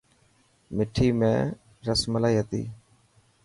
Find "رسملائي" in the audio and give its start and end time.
1.87-2.35